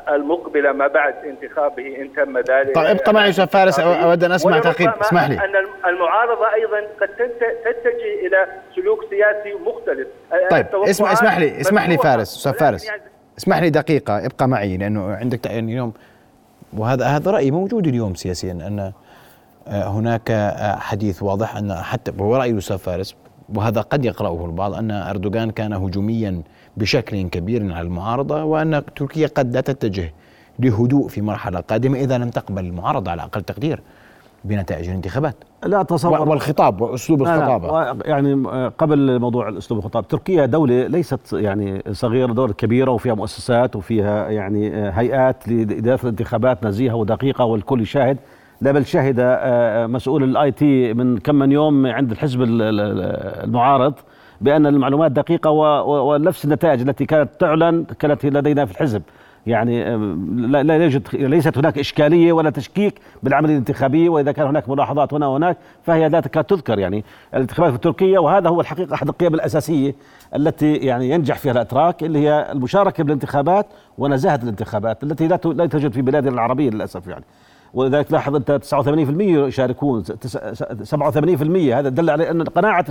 [0.09, 2.75] المقبلة ما بعد انتخابه إن تم ذلك.
[2.75, 5.35] طيب ابقى معي أستاذ فارس أود أن أسمع تعقيب اسمح لي.
[5.35, 5.51] أن
[5.89, 7.09] المعارضة أيضا قد
[7.65, 8.47] تتجه إلى
[8.77, 10.09] سلوك سياسي مختلف.
[10.51, 12.85] طيب اسمح اسمح لي اسمح لي فارس أستاذ فارس.
[12.85, 13.03] يعني
[13.39, 15.93] اسمح لي دقيقة ابقى معي لأنه عندك يعني اليوم
[16.77, 18.93] وهذا هذا رأي موجود اليوم سياسيا أن
[19.69, 23.17] هناك حديث واضح أن حتى هو رأي الأستاذ فارس
[23.55, 26.43] وهذا قد يقرأه البعض أن أردوغان كان هجوميا
[26.79, 30.13] بشكل كبير على المعارضة وأن تركيا قد لا تتجه
[30.59, 31.99] لهدوء في مرحلة قادمة.
[31.99, 33.81] إذا لم تقبل المعارضة على أقل تقدير
[34.45, 35.35] بنتائج الانتخابات.
[35.67, 36.29] لا تصور.
[36.29, 38.45] والخطاب وأسلوب الخطابه يعني
[38.79, 44.91] قبل موضوع الاسلوب الخطاب تركيا دولة ليست يعني صغيرة دولة كبيرة وفيها مؤسسات وفيها يعني
[44.91, 48.17] هيئات لإدارة الانتخابات نزيهة ودقيقة والكل يشاهد.
[48.61, 53.95] لا بل شهد آه، آه، مسؤول ال IT من كم من يوم عند الحزب المعارض.
[54.41, 59.03] بأن المعلومات دقيقة ونفس النتائج التي كانت تعلن كانت لدينا في الحزب.
[59.47, 59.97] يعني
[60.63, 65.57] لا, يوجد ليست هناك إشكالية ولا تشكيك بالعملية الانتخابيه وإذا كان هناك ملاحظات هنا وهناك
[65.83, 66.79] فهي لا تكاد تذكر.
[66.79, 69.95] يعني الانتخابات في تركيا وهذا هو الحقيقة أحد القيم الأساسية
[70.37, 73.67] التي يعني ينجح فيها الأتراك اللي هي المشاركة بالانتخابات
[73.99, 77.25] ونزاهة الانتخابات التي لا لا توجد في بلادنا العربية للأسف يعني.
[77.75, 80.15] ولذلك لاحظ أنت 89% يشاركون 87%
[81.75, 82.87] هذا دل على أن قناعة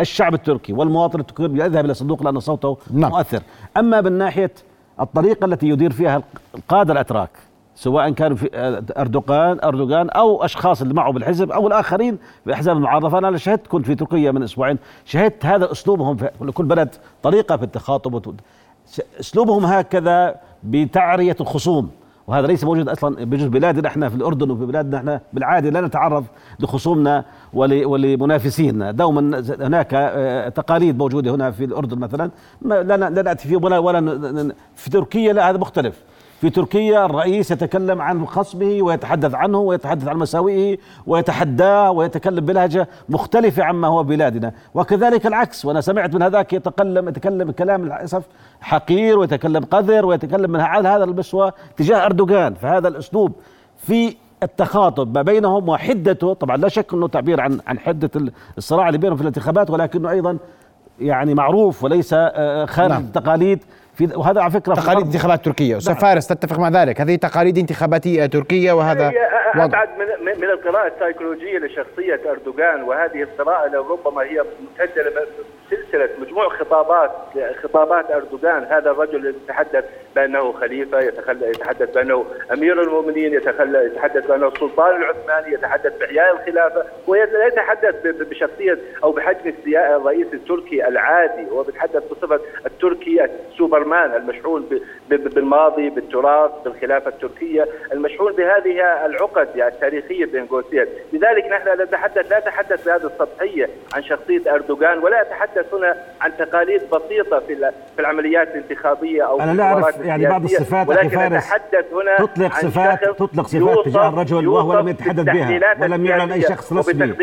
[0.00, 3.10] الشعب التركي والمواطن التركي يذهب إلى الصندوق لأن صوته نعم.
[3.10, 3.42] مؤثر.
[3.76, 4.52] أما من ناحية
[5.00, 6.22] الطريقة التي يدير فيها
[6.54, 7.30] القادة الأتراك
[7.74, 8.48] سواء كانوا في
[8.98, 13.08] أردوغان أردوغان أو أشخاص اللي معه بالحزب أو الآخرين باحزاب المعارضة.
[13.08, 17.62] فأنا شهدت كنت في تركيا من أسبوعين شهدت هذا أسلوبهم في كل بلد طريقة في
[17.62, 18.34] التخاطب
[19.20, 21.90] أسلوبهم هكذا بتعرية الخصوم.
[22.26, 26.24] وهذا ليس موجود أصلا بجوز بلادنا إحنا في الأردن وفي بلادنا إحنا بالعادة لا نتعرض
[26.60, 28.90] لخصومنا ولمنافسينا.
[28.90, 32.30] دوما هناك آه، تقاليد موجودة هنا في الأردن مثلا
[32.62, 36.02] لا نأتي فيه ولا ولا في تركيا لا هذا مختلف.
[36.40, 43.64] في تركيا الرئيس يتكلم عن خصمه ويتحدث عنه ويتحدث عن مساوئه ويتحداه ويتكلم بلهجة مختلفة
[43.64, 44.52] عما هو بلادنا.
[44.74, 48.22] وكذلك العكس وأنا سمعت من هذاك يتكلم يتكلم كلام للأسف
[48.60, 52.54] حقير ويتكلم قذر ويتكلم من على هذا المستوى تجاه أردوغان.
[52.54, 53.32] فهذا الأسلوب
[53.76, 56.34] في التخاطب ما بينهم وحدته.
[56.34, 58.10] طبعا لا شك أنه تعبير عن عن حدة
[58.58, 60.38] الصراع اللي بينهم في الانتخابات ولكنه أيضا
[61.00, 63.02] يعني معروف وليس آه، خارج نعم.
[63.02, 63.64] التقاليد.
[63.94, 66.02] في وهذا على فكرة تقاليد انتخابات تركية أستاذ نعم.
[66.02, 69.12] فارس تتفق مع ذلك؟ هذه تقاليد انتخاباتية تركية وهذا
[69.54, 75.12] أبعد من من القراءة السيكولوجية لشخصية أردوغان وهذه القراءه ربما هي مسجله
[75.70, 77.10] سلسله مجموع خطابات
[77.62, 78.64] خطابات أردوغان.
[78.64, 79.84] هذا الرجل يتحدث
[80.16, 87.94] بأنه خليفة يتحدث بأنه أمير المؤمنين يتحدث بأنه السلطان العثماني يتحدث بإحياء الخلافة ولا يتحدث
[88.04, 94.68] بشخصية أو بحجم الرئيس التركي العادي هو بيتحدث بصفة التركي السوبرمان المشحون
[95.08, 102.38] بالماضي بالتراث بالخلافة التركية المشحون بهذه العقد يعني التاريخية بين قوسين لذلك نحن نتحدث لا
[102.38, 107.56] نتحدث بهذه السطحية عن شخصية أردوغان ولا اتحدث هنا عن تقاليد بسيطة في
[107.94, 111.44] في العمليات الانتخابية أو أنا لا أعرف يعني بعض الصفات ولكن فارس
[111.92, 116.72] هنا تطلق صفات تطلق صفات تجاه الرجل وهو لم يتحدث بها ولم يعلن أي شخص
[116.72, 117.14] رسمي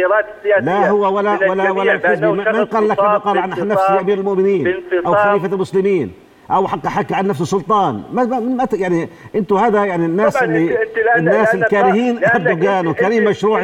[0.59, 5.15] لا هو ولا ولا ولا الحزب من قال لك قال عن نفسه أمير المؤمنين أو
[5.15, 6.11] خليفة المسلمين
[6.51, 10.77] أو حق حكى عن نفسه سلطان ما, ما يعني أنتم هذا يعني الناس اللي
[11.17, 13.63] الناس الكارهين أردوغان وكارهين مشروعه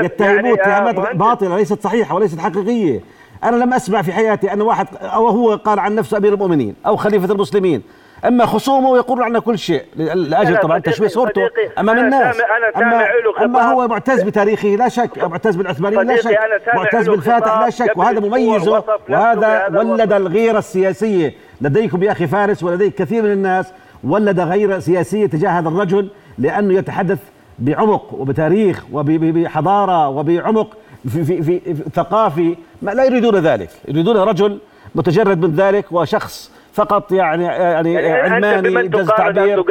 [0.00, 3.00] يتهموه اتهامات باطلة ليست صحيحة وليست حقيقية.
[3.44, 6.96] أنا لم أسمع في حياتي أن واحد أو هو قال عن نفسه أمير المؤمنين أو
[6.96, 7.82] خليفة المسلمين.
[8.26, 11.50] أما خصومه يقولون عنا كل شيء لأجل طبعا تشويه صورته.
[11.78, 12.36] امام الناس.
[12.76, 13.04] اما,
[13.44, 15.24] أما هو معتز بتاريخه لا شك.
[15.24, 16.38] معتز بالعثمانيين لا شك.
[16.74, 17.96] معتز بالفاتح لا شك.
[17.96, 21.34] وهذا مميزه وهذا ولد الغيرة السياسية.
[21.60, 23.72] لديكم يا أخي فارس ولديك كثير من الناس.
[24.04, 27.18] ولد غيرة سياسية تجاه هذا الرجل لأنه يتحدث
[27.58, 30.76] بعمق وبتاريخ وبحضاره وبعمق
[31.08, 32.56] في, في, في ثقافي.
[32.82, 33.70] ما لا يريدون ذلك.
[33.88, 34.58] يريدون رجل
[34.94, 39.64] متجرد من ذلك وشخص فقط يعني يعني, يعني علماني انجاز تعبير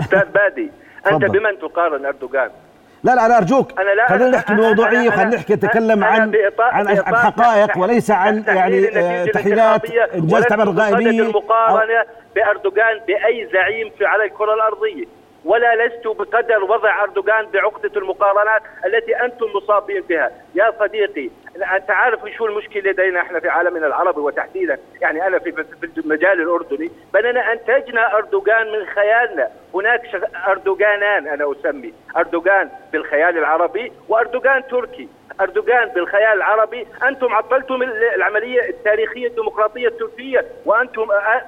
[0.00, 0.70] أستاذ بادي
[1.06, 2.50] أنت بمن تقارن أردوغان؟
[3.04, 3.80] لا لا أنا أرجوك.
[3.80, 8.86] أنا لا خلينا نحكي بموضوعيه وخلينا نحكي نتكلم عن عن عن حقائق وليس عن يعني
[9.26, 15.04] تحليلات انجاز تعبير غائبيه المقارنة بأردوغان بأي زعيم في على الكرة الأرضية.
[15.44, 20.30] ولا لست بقدر وضع أردوغان بعقدة المقارنات التي أنتم مصابين بها.
[20.54, 24.78] يا صديقي أنت عارف شو المشكلة لدينا إحنا في عالمنا العربي وتحديدا.
[25.00, 25.64] يعني أنا في
[25.98, 29.48] المجال الأردني بأننا أنتجنا أردوغان من خيالنا.
[29.74, 30.02] هناك
[30.48, 31.94] أردوغانان أنا أسمي.
[32.16, 35.08] أردوغان بالخيال العربي وأردوغان تركي.
[35.40, 37.82] أردوغان بالخيال العربي أنتم عطلتم
[38.16, 41.06] العملية التاريخية الديمقراطية التركية وأنتم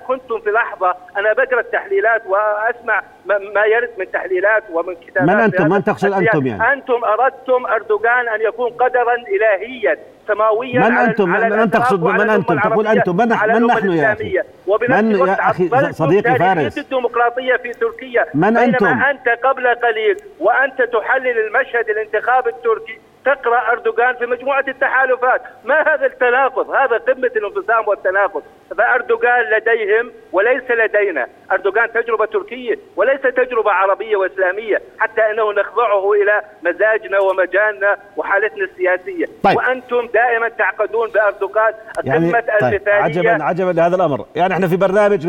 [0.09, 5.69] كنتم في لحظة أنا بقرأ التحليلات وأسمع ما يرد من تحليلات ومن كتابات من أنتم؟
[5.69, 11.71] من تقصد أنتم يعني؟ أنتم أردتم أردوغان أن يكون قدرا إلهيا سماويا من أنتم؟ من
[11.71, 13.17] تقصد من أنتم؟ تقول أنتم.
[13.17, 14.43] من, من نحن يا أخي؟
[14.89, 16.79] من يا أخي صديقي فارس.
[16.79, 18.27] الديمقراطية في تركيا.
[18.35, 25.43] من أنتم؟ أنت قبل قليل وأنت تحلل المشهد الانتخابي التركي تقرأ أردوغان في مجموعة التحالفات،
[25.65, 28.43] ما هذا التناقض؟ هذا قمة الانفصام والتناقض،
[28.79, 36.43] فأردوغان لديهم وليس لدينا، أردوغان تجربة تركية وليس تجربة عربية وإسلامية، حتى أنه نخضعه إلى
[36.63, 39.57] مزاجنا ومجالنا وحالتنا السياسية، طيب.
[39.57, 42.63] وأنتم دائما تعقدون بأردوغان يعني قمه طيب.
[42.63, 45.27] المثاليه عجبا عجبا لهذا الأمر، يعني إحنا في برنامج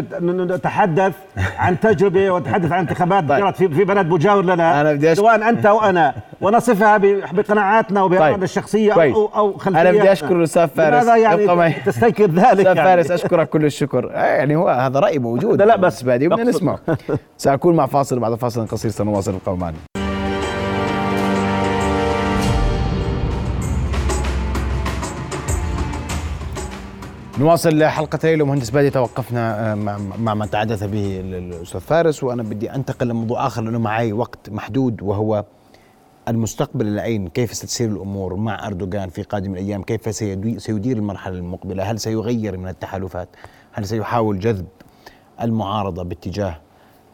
[0.53, 1.13] نتحدث
[1.60, 3.73] عن تجربة ونتحدث عن انتخابات طيب.
[3.73, 6.97] في بلد مجاور لنا سواء أنت وأنا ونصفها
[7.31, 8.43] بقناعات حياتنا وبأمورنا طيب.
[8.43, 9.15] الشخصية طيب.
[9.15, 12.84] أو أو خلفياتنا أنا بدي أشكر الأستاذ فارس لماذا يعني تستنكر ذلك أستاذ يعني.
[12.84, 16.80] فارس أشكرك كل الشكر آه، يعني هو هذا رأي موجود لا بس بادي بدنا نسمعه
[17.38, 19.78] سأكون مع فاصل بعد فاصل قصير سنواصل القوم معنا
[27.39, 29.76] نواصل حلقة الليلة مهندس بادي توقفنا آه،
[30.19, 35.02] مع ما تحدث به الأستاذ فارس وأنا بدي أنتقل لموضوع آخر لأنه معي وقت محدود
[35.02, 35.45] وهو
[36.27, 40.15] المستقبل العين كيف ستسير الأمور مع أردوغان في قادم الأيام؟ كيف
[40.57, 43.29] سيدير المرحلة المقبلة؟ هل سيغير من التحالفات؟
[43.71, 44.65] هل سيحاول جذب
[45.41, 46.57] المعارضة باتجاه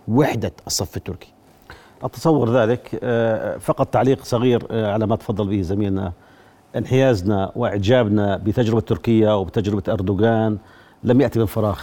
[0.07, 1.33] وحدة الصف التركي؟
[2.03, 2.99] أتصور ذلك.
[3.03, 6.13] آه، فقط تعليق صغير آه، على ما تفضل به زميلنا.
[6.75, 10.57] انحيازنا وإعجابنا بتجربة تركيا وبتجربة أردوغان
[11.03, 11.81] لم يأتي من فراغ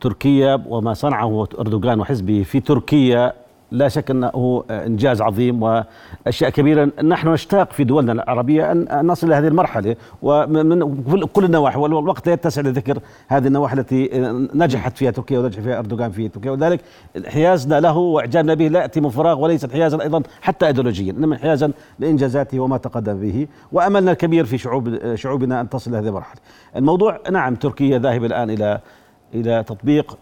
[0.00, 3.32] تركيا وما صنعه أردوغان وحزبه في تركيا
[3.70, 6.90] لا شك أنه إنجاز عظيم وأشياء كبيرة.
[7.02, 12.32] نحن نشتاق في دولنا العربية أن نصل إلى هذه المرحلة ومن كل النواحي والوقت لا
[12.32, 14.10] يتسع لذكر هذه النواحي التي
[14.54, 16.50] نجحت فيها تركيا ونجح فيها إردوغان في تركيا.
[16.50, 16.80] ولذلك
[17.16, 21.70] انحيازنا له واعجابنا به لا يأتي من فراغ وليس انحيازا أيضا حتى إيديولوجيا إنما انحيازا
[21.98, 23.46] لإنجازاته وما تقدم به.
[23.72, 26.40] وأملنا الكبير في شعوب شعوبنا أن تصل إلى هذه المرحلة.
[26.76, 28.80] الموضوع نعم تركيا ذاهبة الآن إلى
[29.34, 30.18] إلى تطبيق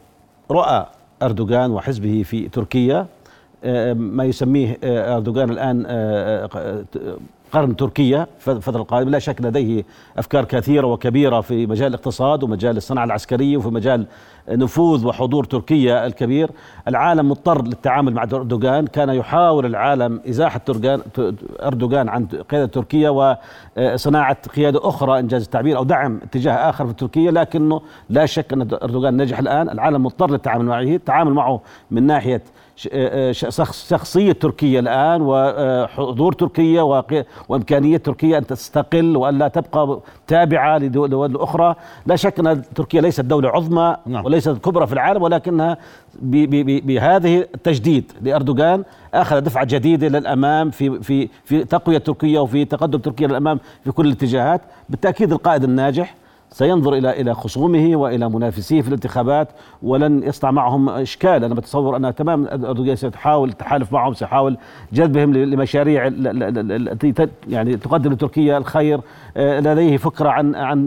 [0.51, 0.87] رؤى
[1.23, 3.07] إردوغان وحزبه في تركيا.
[3.95, 6.85] ما يسميه آه، أردوغان الآن آه، آه،
[7.53, 9.85] قرن تركيا الفترة القادمة لا شك لديه
[10.19, 14.07] أفكار كثيرة وكبيرة في مجال الاقتصاد ومجال الصناعة العسكرية وفي مجال
[14.49, 16.51] نفوذ وحضور تركيا الكبير.
[16.89, 18.87] العالم مضطر للتعامل مع أردوغان.
[18.87, 20.61] كان يحاول العالم إزاحة
[21.63, 23.37] أردوغان عن قيادة تركيا
[23.77, 27.31] وصناعة قيادة أخرى إنجاز التعبير أو دعم اتجاه آخر في تركيا.
[27.31, 29.69] لكنه لا شك أن أردوغان نجح الآن.
[29.69, 32.43] العالم مضطر للتعامل معه التعامل معه من ناحية
[33.71, 36.83] شخصية تركيا الآن وحضور تركيا
[37.49, 41.75] وإمكانية تركيا أن تستقل وأن لا تبقى تابعة لدول أخرى
[42.07, 44.25] لا شك أن تركيا ليست دولة عظمى نعم.
[44.25, 45.77] وليست كبرى في العالم ولكنها
[46.23, 48.85] بهذه التجديد لأردوغان
[49.15, 54.07] أخذ دفعة جديدة للأمام في في في تقوية تركيا وفي تقدم تركيا للأمام في كل
[54.07, 56.15] الاتجاهات بالتأكيد القائد الناجح
[56.57, 59.49] سينظر إلى إلى خصومه وإلى منافسيه في الانتخابات
[59.83, 61.45] ولن يصنع معهم إشكال.
[61.45, 64.57] أنا بتصور أن تمام أردوغان سيحاول التحالف معهم سيحاول
[64.93, 69.01] جذبهم لمشاريع التي يعني تقدم لتركيا الخير.
[69.37, 70.85] آه، لديه فكرة عن عن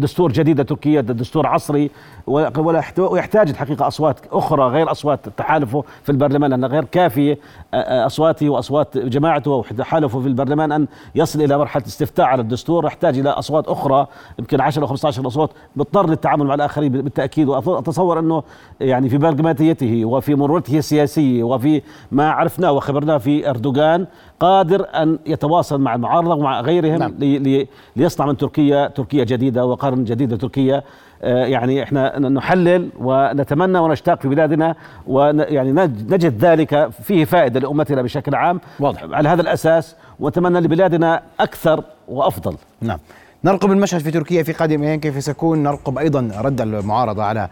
[0.00, 1.90] دستور جديد لتركيا دستور عصري
[2.26, 7.38] ويحتاج الحقيقة أصوات أخرى غير أصوات تحالفه في البرلمان لأن غير كافية
[7.74, 12.86] آه، آه، أصواته وأصوات جماعته وتحالفه في البرلمان أن يصل إلى مرحلة استفتاء على الدستور.
[12.86, 14.06] يحتاج إلى أصوات أخرى
[14.38, 17.48] يمكن 10 أو 15 اصوات مضطر للتعامل مع الآخرين بالتأكيد.
[17.48, 18.42] وأتصور أنه
[18.80, 21.82] يعني في برغماتيته وفي مرورته السياسية وفي
[22.12, 24.06] ما عرفناه وخبرناه في أردوغان
[24.40, 27.14] قادر أن يتواصل مع المعارضة ومع غيرهم نعم.
[27.18, 30.82] لي ليصنع من تركيا تركيا جديدة وقرن جديد لتركيا.
[31.22, 34.74] آه، يعني إحنا نحلل ونتمنى ونشتاق في بلادنا
[35.06, 35.72] ويعني
[36.08, 39.04] نجد ذلك فيه فائدة لأمتنا بشكل عام واضح.
[39.12, 39.96] على هذا الأساس.
[40.20, 42.56] ونتمنى لبلادنا أكثر وأفضل.
[42.80, 42.98] نعم.
[43.44, 45.62] نرقب المشهد في تركيا في قادم أيام كيف سيكون.
[45.62, 47.48] نرقب أيضا رد المعارضة على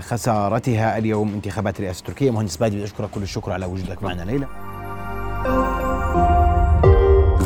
[0.00, 2.30] خسارتها اليوم انتخابات رئاسة تركيا.
[2.30, 4.46] مهندس بادي اشكرك كل الشكر على وجودك معنا ليلى.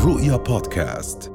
[0.04, 1.32] رؤيا بودكاست.